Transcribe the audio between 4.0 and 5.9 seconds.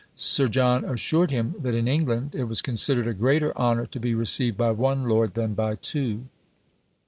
received by one lord than by